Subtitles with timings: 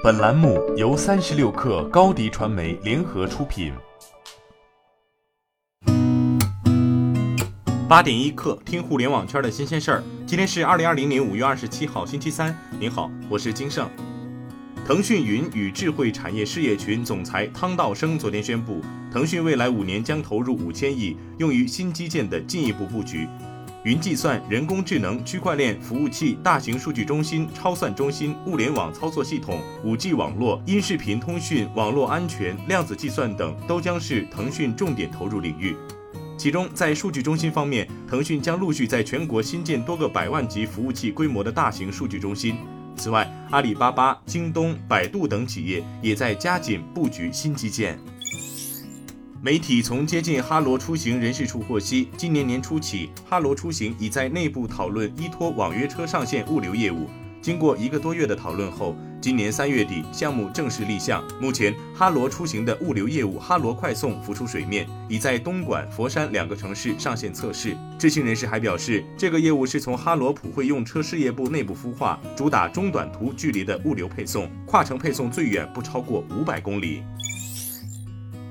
[0.00, 3.72] 本栏目由三十六氪高低传媒联合出品。
[7.88, 10.04] 八点一刻，听互联网圈的新鲜事儿。
[10.24, 12.56] 今天是二零二零年五月二十七号，星期三。
[12.78, 13.90] 您好，我是金盛。
[14.86, 18.80] 腾讯云与智慧产业事业群总裁汤道生昨天宣布，
[19.12, 23.26] 腾讯未来五年将投入五千亿，用于新基建的进一步布局。
[23.88, 35.74] 云计算、人工智能、区块链服务器、大型数据中心、超算中心、物联网操作系统、五 G 网络、音视频通讯、网络安全、量子计算等，都将是腾讯重点投入领域。
[36.36, 42.58] 其中，在数据中心方面，腾讯将陆续在全国新建多个百万级服务器规模的大型数据中心。
[42.94, 47.98] 此外，阿里巴巴、京东、百度等企业也在加紧布局新基建。
[49.40, 57.08] 媒体从接近哈罗出行人士处获悉，今年年初起，哈罗出行已在内部讨论依托网约车上线物流业务。
[57.40, 61.22] 经过一个多月的讨论后，今年三月底项目正式立项。
[61.40, 67.76] 目前，哈罗出行的物流业务“哈罗快送”浮出水面，已在东莞、佛山两个城市上线测试。
[67.96, 77.04] 知情人士还表示，这个业务是从哈罗普惠用车事业部内部孵化，主打中短途距离的物流配送，跨城配送最远不超过五百公里。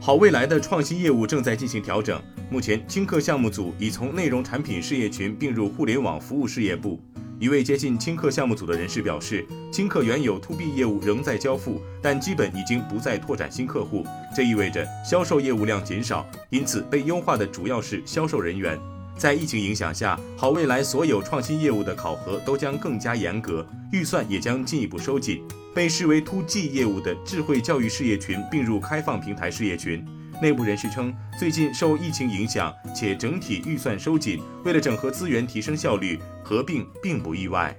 [0.07, 2.17] 好未来的创新业务正在进行调整。
[2.49, 6.97] 目前，青客项目组已从内容产品事业群并入互联网服务事业部。
[7.41, 14.05] 一位接近青客项目组的人士表示，青客原有 To B 业务仍在交付，但基本已经不再拓展新客户。
[14.33, 18.79] 这意味着销售业务量减少，因此被优化的主要是销售人员。
[19.17, 25.41] 在疫情影响下，好未来所有创新业务的考核都将更加严格，预算也将进一步收紧。
[25.73, 30.05] 被视为 To G 业务的智慧教育事业群并入开放平台事业群。
[30.39, 37.75] 内部人士称，最近受疫情影响，且整体预算收紧，为了整合资源提升效率，合并并不意外。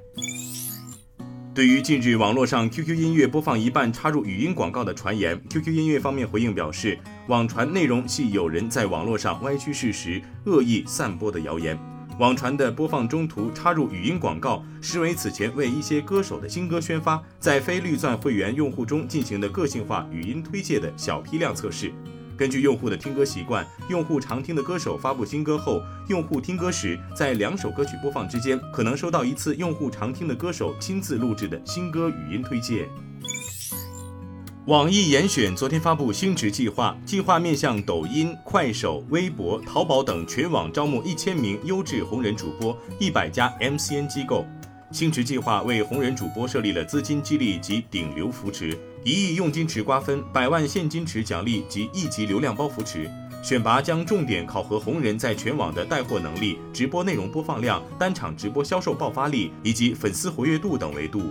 [1.58, 11.76] 对于近日网络上 QQ 音乐播放一半插入语音广告的传言，QQ 音乐方面回应表示，网传内容系有人在网络上歪曲事实、恶意散播的谣言。
[12.20, 21.92] 网传的播放中途插入语音广告，实为此前为一些歌手的新歌宣发，在非绿钻会员用户中进行的个性化语音推介的小批量测试。
[22.38, 32.88] 根据用户的听歌习惯，用户常听的歌手发布新歌后，用户听歌时，在两首歌曲播放之间，可能收到一次用户常听的歌手亲自录制的新歌语音推荐。
[34.66, 44.44] 网易严选昨天发布星驰计划，计划面向抖音、快手、微博、淘宝等全网招募一千名优质红人主播，一百家 MCN 机构。
[44.90, 53.08] 星驰计划为红人主播设立了资金激励及顶流扶持，一亿佣金池瓜分，百万现金池奖励及一级流量包扶持。
[53.42, 61.30] 选拔将重点考核红人在全网的带货能力、直播内容播放量、单场直播销售爆发力以及粉丝活跃度等维度。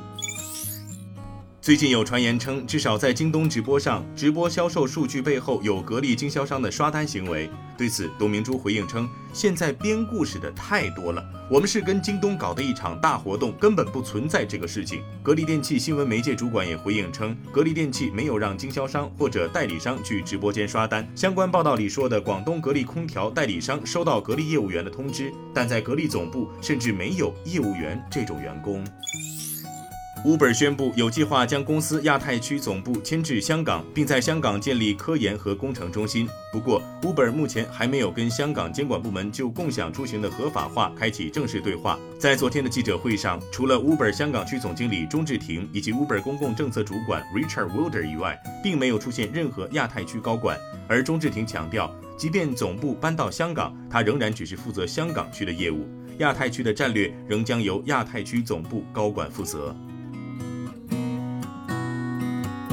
[1.68, 7.50] 最近有传言称，至少在京东直播上，直播销售数据背后有格力经销商的刷单行为。
[7.78, 21.06] 对此，董明珠回应称：“现在编故事的太多了，我们是跟京东搞的一场大活动，根本不存在这个事情。”格力电器新闻媒介主管也回应称，格力电器没有让经销商或者代理商去直播间刷单。
[21.18, 28.88] 相关报道里说的广东格力空调代理商收到格力业务员的通知，但在格力总部甚至没有业务员这种员工。
[30.26, 36.28] Uber 宣布有计划将公司亚太区总部迁至香港，并在香港建立科研和工程中心。
[36.52, 41.98] 不过，Uber 目前还没有跟香港监管部门就共享出行的合法化开启正式对话。
[42.20, 50.58] 在昨天的记者会上，除了 Uber 香港区总经理钟志廷以及 Uber 公共政策主管 Richard Wilder 以外，并没有出现任何亚太区高管。
[50.90, 59.76] 而钟志廷强调，即便总部搬到香港，他仍然只是负责香港区的业务，亚太区的战略仍将由亚太区总部高管负责。